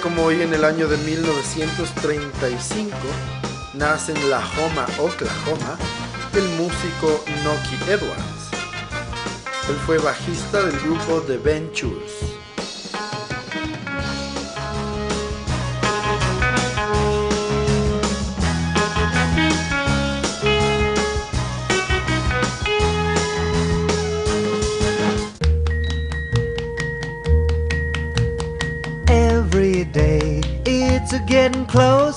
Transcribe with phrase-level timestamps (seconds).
[0.00, 2.96] Como hoy en el año de 1935
[3.74, 5.76] nace en La Homa, Oklahoma,
[6.34, 8.50] el músico Noki Edwards.
[9.68, 12.31] Él fue bajista del grupo The Ventures.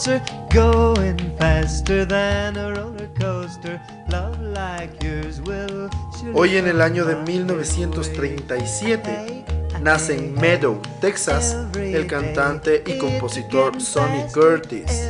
[0.05, 0.21] Closer,
[0.53, 3.81] going faster than a roller coaster.
[4.09, 5.89] Love like yours will.
[6.33, 9.45] Hoy en el año de 1937
[9.81, 15.09] nace en Meadow, Texas, el cantante y compositor Sonny Curtis,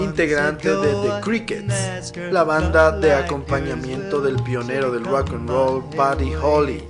[0.00, 6.32] integrante de The Crickets, la banda de acompañamiento del pionero del rock and roll Buddy
[6.34, 6.84] Holly.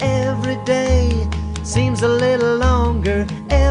[0.00, 1.10] Every day
[1.62, 3.65] seems a little longer every way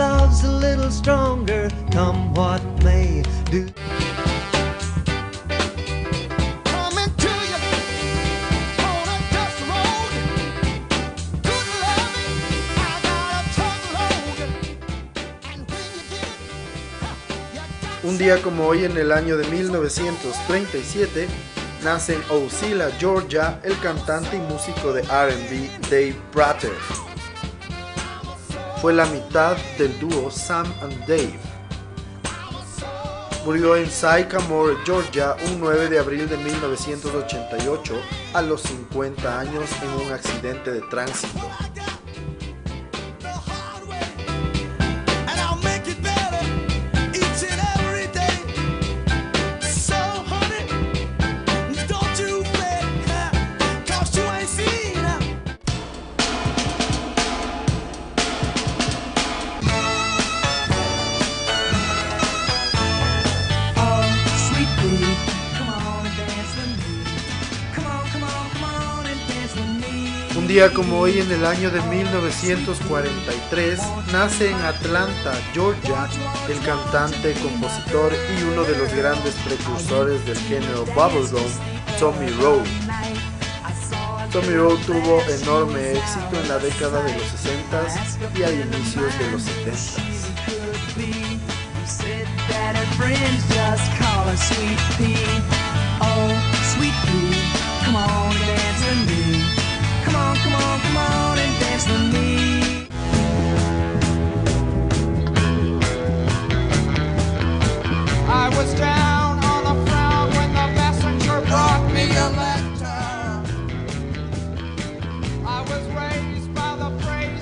[0.00, 3.66] love's a little stronger come what may do.
[18.02, 21.28] Un día como hoy en el año de 1937
[21.84, 27.09] nace en Ocilla, Georgia, el cantante y músico de RB Dave Prater.
[28.80, 31.38] Fue la mitad del dúo Sam and Dave.
[33.44, 37.94] Murió en Sycamore, Georgia, un 9 de abril de 1988,
[38.32, 41.46] a los 50 años en un accidente de tránsito.
[70.68, 73.80] Como hoy en el año de 1943
[74.12, 76.06] nace en Atlanta, Georgia,
[76.50, 81.50] el cantante, compositor y uno de los grandes precursores del género bubblegum,
[81.98, 82.62] Tommy Rowe.
[84.30, 87.82] Tommy Rowe tuvo enorme éxito en la década de los 60
[88.36, 90.10] y a inicios de los 70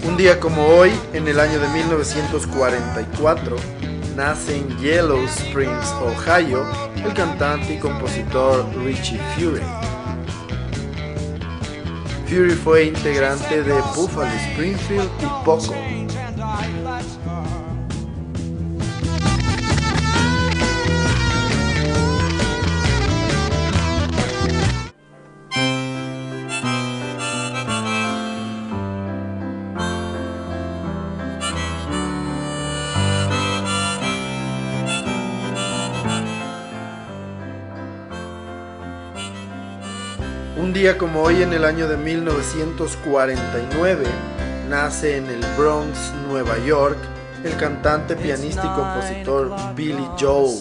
[0.05, 3.57] Un día como hoy, en el año de 1944,
[4.15, 6.65] nace en Yellow Springs, Ohio,
[7.05, 9.63] el cantante y compositor Richie Fury.
[12.29, 15.75] Fury fue integrante de Buffalo Springfield y Poco.
[40.79, 44.07] Día como hoy en el año de 1949
[44.69, 46.97] nace en el Bronx, Nueva York,
[47.43, 50.61] el cantante, pianista y compositor Billy Joel.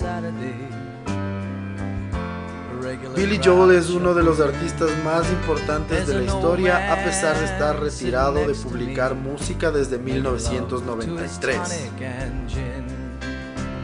[3.15, 7.45] Billy Joel es uno de los artistas más importantes de la historia a pesar de
[7.45, 11.91] estar retirado de publicar música desde 1993.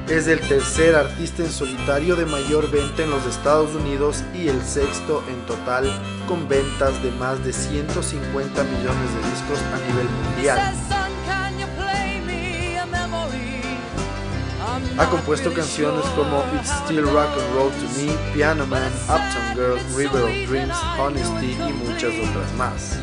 [0.10, 4.62] Es el tercer artista en solitario de mayor venta en los Estados Unidos y el
[4.62, 5.90] sexto en total
[6.28, 10.74] con ventas de más de 150 millones de discos a nivel mundial.
[14.98, 19.80] Ha compuesto canciones como It's Still Rock and Roll to Me, Piano Man, Uptown Girl,
[19.96, 23.00] River of Dreams, Honesty y muchas otras más.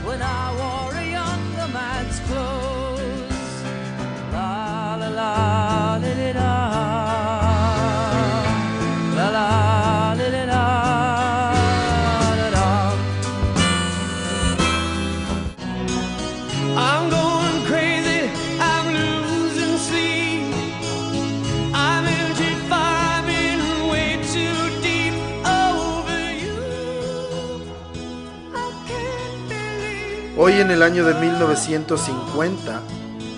[30.42, 32.80] Hoy en el año de 1950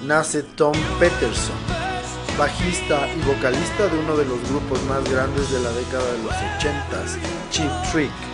[0.04, 1.56] nace Tom Peterson,
[2.38, 6.32] bajista y vocalista de uno de los grupos más grandes de la década de los
[6.32, 7.18] 80s,
[7.50, 8.31] Cheap Trick.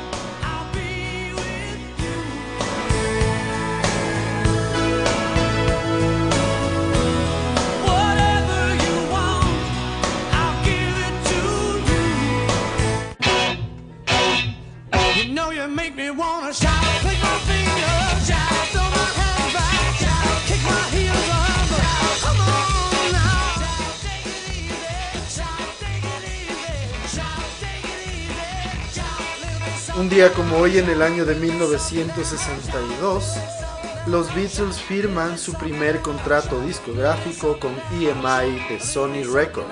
[29.98, 33.34] Un día como hoy en el año de 1962,
[34.06, 39.66] los Beatles firman su primer contrato discográfico con EMI de Sony Records.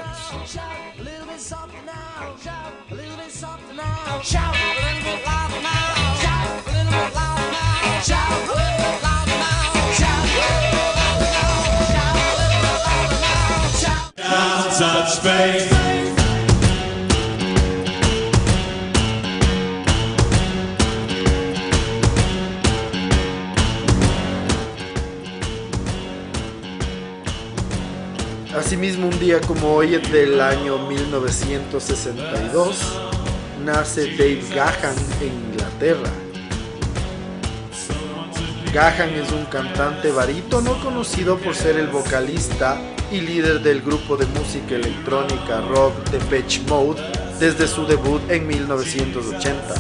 [28.66, 32.98] Asimismo, un día como hoy del año 1962,
[33.64, 36.10] nace Dave Gahan en Inglaterra.
[38.74, 42.76] Gahan es un cantante barítono conocido por ser el vocalista
[43.12, 47.00] y líder del grupo de música electrónica rock Depeche Mode
[47.38, 49.74] desde su debut en 1980.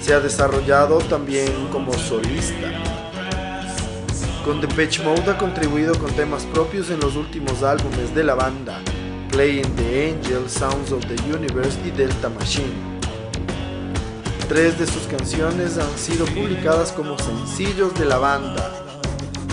[0.00, 3.03] Se ha desarrollado también como solista.
[4.44, 8.78] Con Depeche Mode ha contribuido con temas propios en los últimos álbumes de la banda,
[9.30, 12.74] Playing the Angel, Sounds of the Universe y Delta Machine.
[14.46, 18.70] Tres de sus canciones han sido publicadas como sencillos de la banda.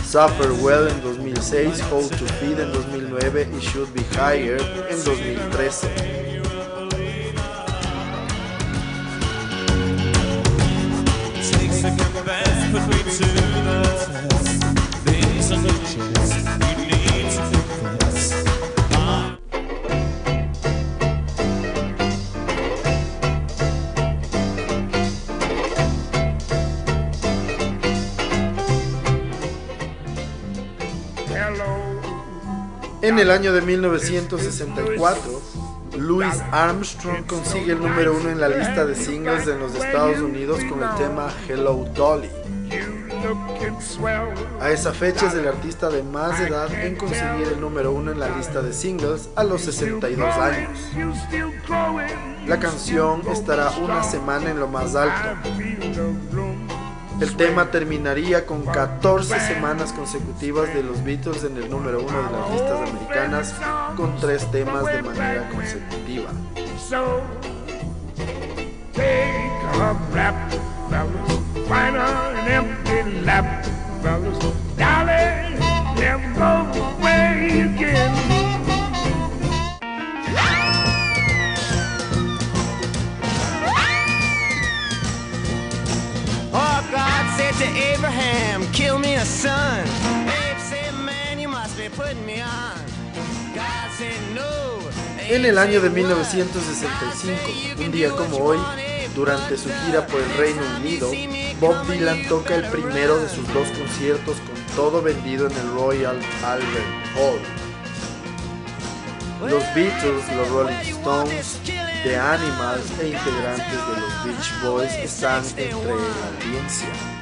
[0.05, 4.59] Suffer Well en 2006, Hold to Feed en 2009 y Should Be Higher
[4.89, 6.20] en 2013.
[33.11, 35.41] En el año de 1964,
[35.97, 40.61] Louis Armstrong consigue el número uno en la lista de singles en los Estados Unidos
[40.69, 42.29] con el tema Hello Dolly.
[44.61, 48.19] A esa fecha es el artista de más edad en conseguir el número uno en
[48.21, 50.79] la lista de singles a los 62 años.
[52.47, 55.49] La canción estará una semana en lo más alto.
[57.21, 62.31] El tema terminaría con 14 semanas consecutivas de los Beatles en el número uno de
[62.31, 63.55] las listas americanas
[63.95, 66.31] con tres temas de manera consecutiva.
[95.29, 97.41] En el año de 1965,
[97.79, 98.57] un día como hoy,
[99.15, 101.09] durante su gira por el Reino Unido,
[101.59, 106.19] Bob Dylan toca el primero de sus dos conciertos con todo vendido en el Royal
[106.43, 107.39] Albert Hall.
[109.49, 111.59] Los Beatles, los Rolling Stones,
[112.03, 117.20] The Animals e integrantes de los Beach Boys están entre la audiencia.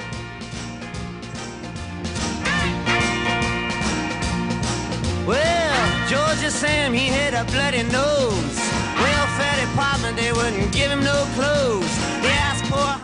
[6.10, 8.58] Georgia Sam, he had a bloody nose.
[8.98, 11.86] Welfare department, they wouldn't give him no clothes.
[12.24, 12.98] They asked for.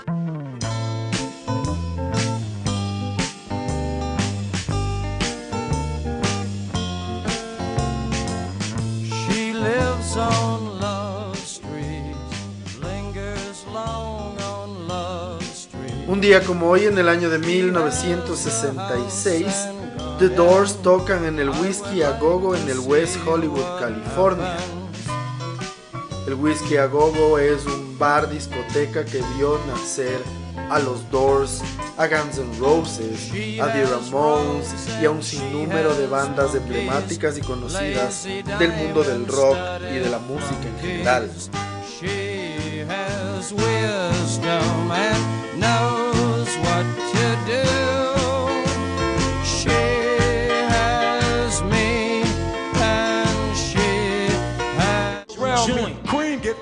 [9.06, 12.16] She lives on Love Street,
[12.82, 15.94] lingers long on Love Street.
[16.08, 19.68] Un día como hoy en el año de 1966,
[20.18, 24.56] The Doors tocan en el Whiskey a Gogo en el West Hollywood, California.
[26.26, 30.18] El Whiskey a Gogo es un bar discoteca que vio nacer
[30.70, 31.62] a los Doors,
[31.98, 33.30] a Guns N' Roses,
[33.62, 39.28] a The Ramones y a un sinnúmero de bandas emblemáticas y conocidas del mundo del
[39.28, 39.58] rock
[39.92, 41.30] y de la música en general.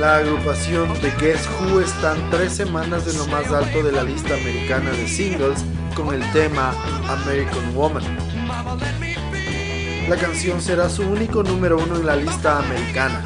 [0.00, 4.32] la agrupación de Guess Who están tres semanas de lo más alto de la lista
[4.34, 5.62] americana de singles
[5.94, 6.72] con el tema
[7.06, 8.02] American Woman.
[10.08, 13.22] La canción será su único número uno en la lista americana.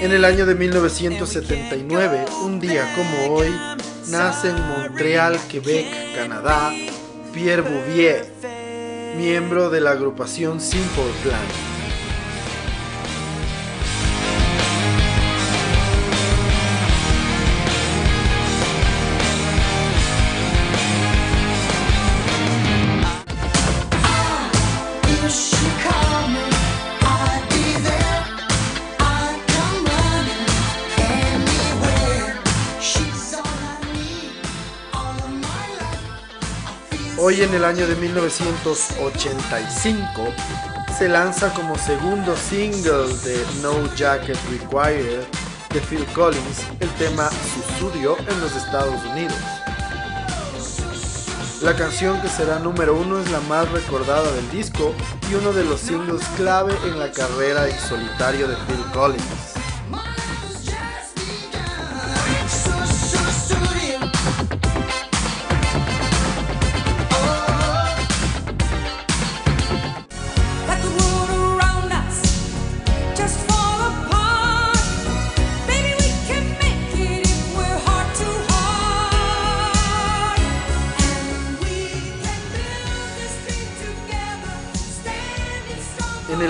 [0.00, 3.54] En el año de 1979, un día como hoy,
[4.08, 6.70] nace en Montreal, Quebec, Canadá,
[7.32, 8.26] Pierre Bouvier,
[9.16, 11.73] miembro de la agrupación Simple Plan.
[37.34, 40.32] Hoy en el año de 1985
[40.96, 45.24] se lanza como segundo single de No Jacket Required
[45.70, 49.34] de Phil Collins el tema Susudio en los Estados Unidos.
[51.60, 54.94] La canción que será número uno es la más recordada del disco
[55.28, 59.53] y uno de los singles clave en la carrera en solitario de Phil Collins.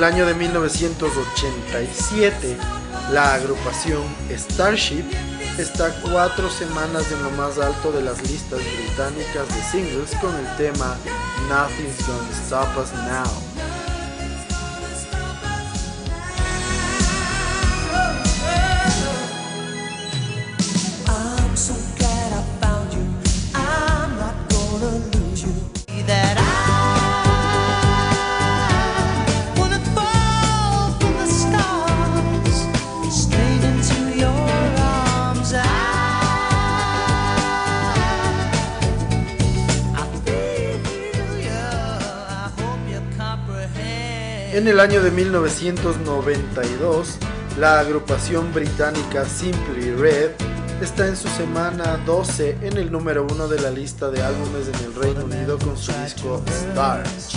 [0.04, 2.56] El año de 1987,
[3.10, 5.04] la agrupación Starship
[5.56, 10.56] está cuatro semanas en lo más alto de las listas británicas de singles con el
[10.56, 10.98] tema
[11.48, 13.53] Nothing's Gonna Stop Us Now.
[44.54, 47.18] En el año de 1992,
[47.58, 50.30] la agrupación británica Simply Red
[50.80, 54.76] está en su semana 12 en el número 1 de la lista de álbumes en
[54.84, 57.32] el Reino Unido con su disco Stars.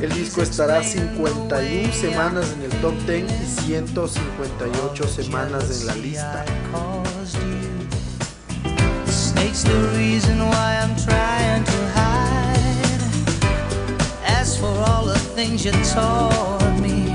[0.00, 6.46] El disco estará 51 semanas en el top 10 y 158 semanas en la lista
[14.60, 17.14] for all the things you taught me.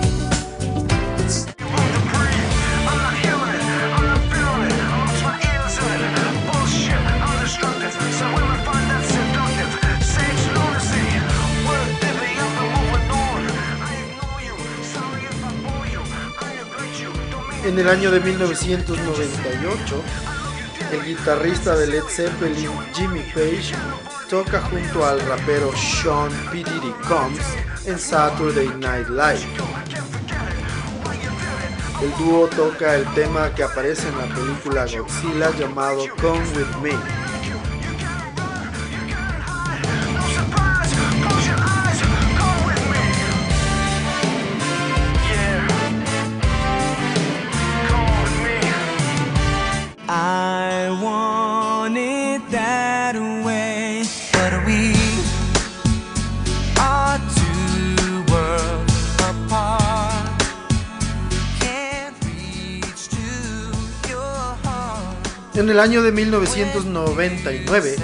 [17.66, 20.02] En el año de 1998,
[20.92, 23.74] el guitarrista de Led Zeppelin, Jimmy Page,
[24.30, 26.58] toca junto al rapero Sean P.
[26.58, 27.42] Diddy Combs
[27.86, 29.46] en Saturday Night Live.
[32.02, 37.23] El dúo toca el tema que aparece en la película Godzilla llamado Come With Me.
[65.64, 67.96] En el año de 1999,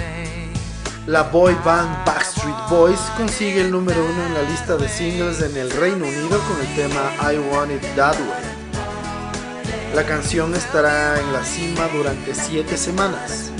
[1.04, 5.54] la boy band Backstreet Boys consigue el número uno en la lista de singles en
[5.58, 9.94] el Reino Unido con el tema I Want It That Way.
[9.94, 13.50] La canción estará en la cima durante siete semanas.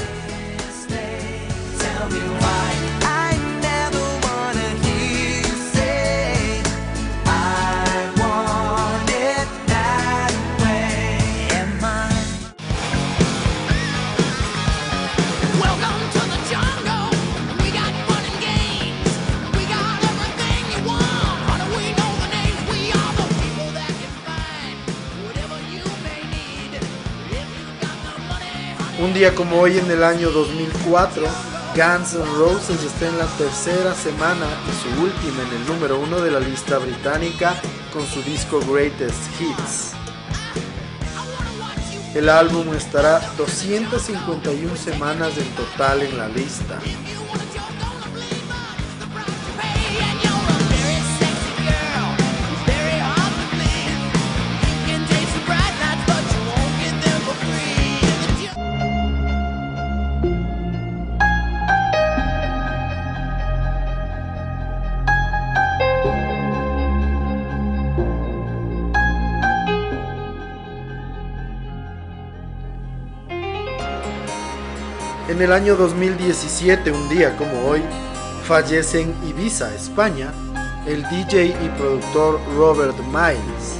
[29.28, 31.22] Como hoy en el año 2004,
[31.76, 36.20] Guns N' Roses está en la tercera semana y su última en el número uno
[36.20, 37.54] de la lista británica
[37.92, 39.92] con su disco Greatest Hits.
[42.14, 46.78] El álbum estará 251 semanas en total en la lista.
[75.40, 77.80] En el año 2017, un día como hoy,
[78.44, 80.34] fallece en Ibiza, España,
[80.86, 83.78] el DJ y productor Robert Miles.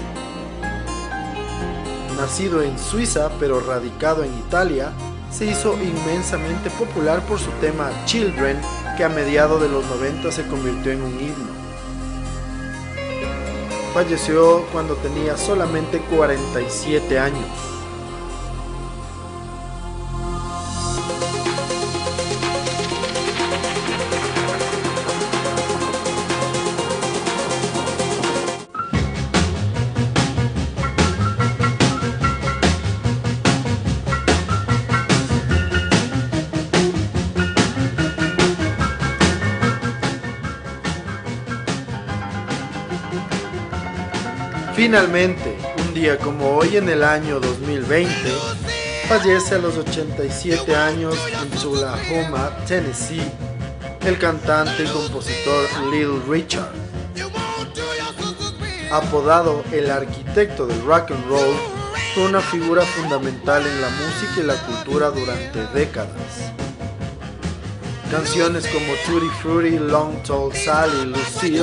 [2.17, 4.91] Nacido en Suiza pero radicado en Italia,
[5.31, 8.59] se hizo inmensamente popular por su tema Children,
[8.97, 11.53] que a mediados de los 90 se convirtió en un himno.
[13.93, 17.80] Falleció cuando tenía solamente 47 años.
[44.91, 48.11] Finalmente, un día como hoy en el año 2020,
[49.07, 53.23] fallece a los 87 años en Tullahoma, Tennessee,
[54.05, 56.73] el cantante y compositor Little Richard.
[58.91, 61.55] Apodado el arquitecto del rock and roll,
[62.13, 66.51] fue una figura fundamental en la música y la cultura durante décadas.
[68.11, 71.63] Canciones como Tutti Frutti, Long Tall Sally y Lucille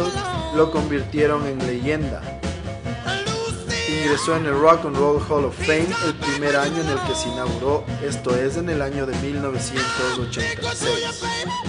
[0.56, 2.22] lo convirtieron en leyenda
[3.88, 7.16] ingresó en el Rock and Roll Hall of Fame el primer año en el que
[7.16, 11.68] se inauguró, esto es en el año de 1986.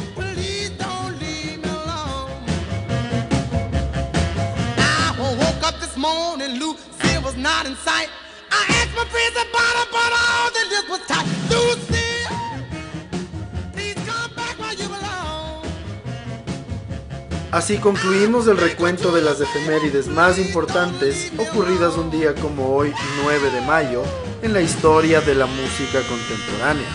[17.50, 23.50] Así concluimos el recuento de las efemérides más importantes ocurridas un día como hoy, 9
[23.50, 24.02] de mayo,
[24.42, 26.86] en la historia de la música contemporánea.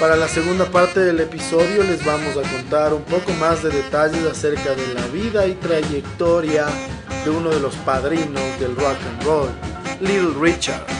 [0.00, 4.26] Para la segunda parte del episodio les vamos a contar un poco más de detalles
[4.26, 6.66] acerca de la vida y trayectoria
[7.24, 9.48] de uno de los padrinos del rock and roll,
[10.00, 10.95] Little Richard.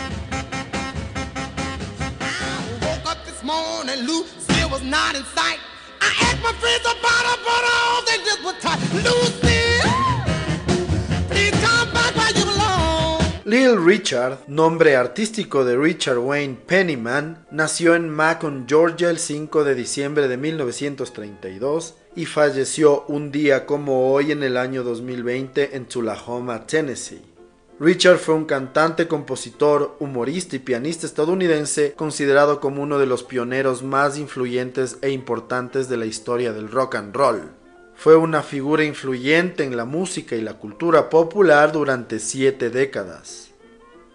[13.45, 19.75] Little Richard, nombre artístico de Richard Wayne Pennyman, nació en Macon, Georgia el 5 de
[19.75, 26.67] diciembre de 1932 y falleció un día como hoy en el año 2020 en Tullahoma,
[26.67, 27.36] Tennessee.
[27.79, 33.83] Richard fue un cantante, compositor, humorista y pianista estadounidense considerado como uno de los pioneros
[33.83, 37.51] más influyentes e importantes de la historia del rock and roll.
[37.95, 43.51] Fue una figura influyente en la música y la cultura popular durante siete décadas.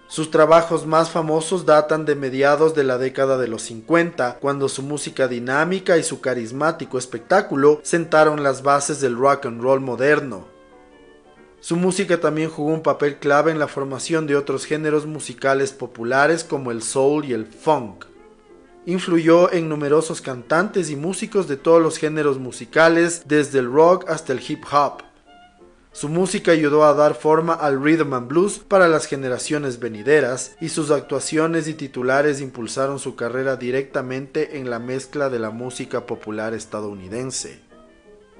[0.08, 4.82] Sus trabajos más famosos datan de mediados de la década de los 50, cuando su
[4.82, 10.51] música dinámica y su carismático espectáculo sentaron las bases del rock and roll moderno.
[11.62, 16.44] Su música también jugó un papel clave en la formación de otros géneros musicales populares
[16.44, 18.06] como el soul y el funk.
[18.88, 24.34] Influyó en numerosos cantantes y músicos de todos los géneros musicales, desde el rock hasta
[24.34, 25.04] el hip hop.
[25.92, 30.70] Su música ayudó a dar forma al rhythm and blues para las generaciones venideras y
[30.70, 36.56] sus actuaciones y titulares impulsaron su carrera directamente en la mezcla de la música popular
[36.56, 37.71] estadounidense.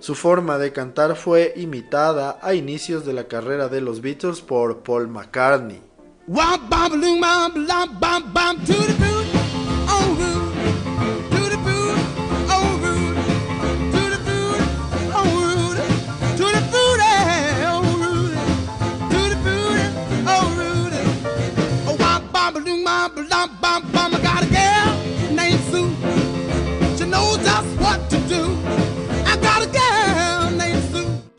[0.02, 4.82] Su forma de cantar fue imitada a inicios de la carrera de los Beatles por
[4.82, 5.80] Paul McCartney.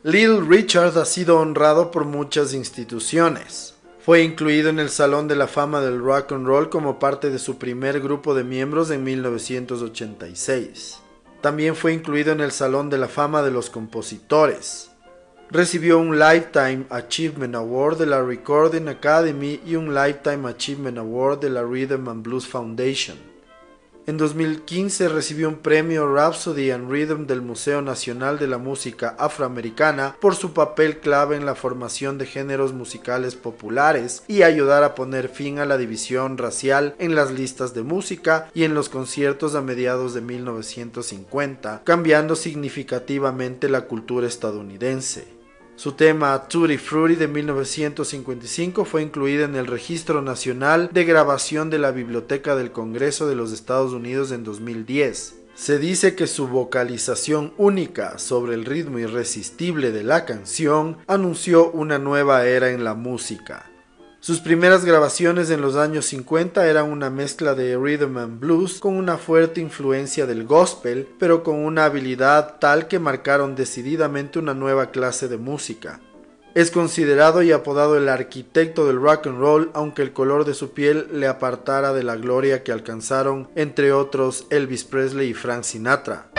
[0.04, 3.76] Little Richard ha sido honrado por muchas instituciones.
[4.04, 7.38] Fue incluido en el Salón de la Fama del Rock and Roll como parte de
[7.38, 10.98] su primer grupo de miembros en 1986.
[11.40, 14.90] También fue incluido en el Salón de la Fama de los Compositores.
[15.50, 21.50] Recibió un Lifetime Achievement Award de la Recording Academy y un Lifetime Achievement Award de
[21.50, 23.31] la Rhythm and Blues Foundation.
[24.04, 30.16] En 2015 recibió un premio Rhapsody and Rhythm del Museo Nacional de la Música Afroamericana
[30.20, 35.28] por su papel clave en la formación de géneros musicales populares y ayudar a poner
[35.28, 39.60] fin a la división racial en las listas de música y en los conciertos a
[39.60, 45.41] mediados de 1950, cambiando significativamente la cultura estadounidense.
[45.82, 51.80] Su tema Tutti Frutti de 1955 fue incluido en el Registro Nacional de Grabación de
[51.80, 55.40] la Biblioteca del Congreso de los Estados Unidos en 2010.
[55.56, 61.98] Se dice que su vocalización única sobre el ritmo irresistible de la canción anunció una
[61.98, 63.71] nueva era en la música.
[64.22, 68.96] Sus primeras grabaciones en los años 50 eran una mezcla de rhythm and blues con
[68.96, 74.92] una fuerte influencia del gospel, pero con una habilidad tal que marcaron decididamente una nueva
[74.92, 75.98] clase de música.
[76.54, 80.70] Es considerado y apodado el arquitecto del rock and roll, aunque el color de su
[80.70, 86.30] piel le apartara de la gloria que alcanzaron entre otros Elvis Presley y Frank Sinatra.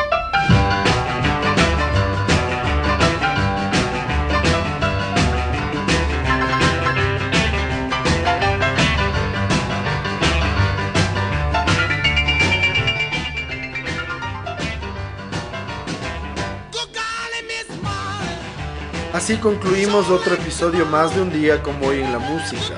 [19.24, 22.76] Así concluimos otro episodio más de un día como hoy en la música.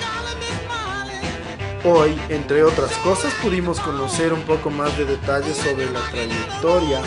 [1.84, 7.02] Hoy, entre otras cosas, pudimos conocer un poco más de detalles sobre la trayectoria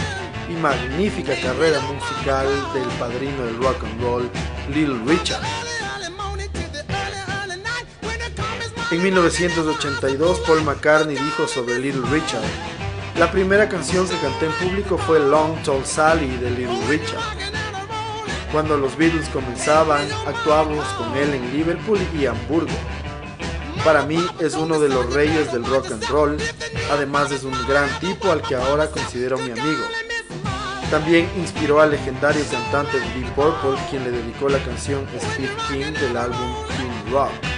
[0.50, 4.30] y magnífica carrera musical del padrino del rock and roll,
[4.74, 5.44] Little Richard.
[8.90, 12.42] En 1982, Paul McCartney dijo sobre Little Richard,
[13.16, 17.47] la primera canción que canté en público fue Long Tall Sally de Little Richard.
[18.52, 22.72] Cuando los Beatles comenzaban, actuamos con él en Liverpool y Hamburgo.
[23.84, 26.36] Para mí es uno de los reyes del rock and roll,
[26.90, 29.84] además es un gran tipo al que ahora considero mi amigo.
[30.90, 36.16] También inspiró al legendario cantante Deep Purple, quien le dedicó la canción Speed King del
[36.16, 37.57] álbum King Rock.